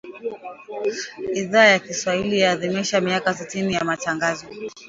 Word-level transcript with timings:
Idhaa 1.33 1.65
ya 1.65 1.79
Kiswahili 1.79 2.39
yaadhimisha 2.39 3.01
miaka 3.01 3.33
sitini 3.33 3.73
ya 3.73 3.83
Matangazo 3.83 4.45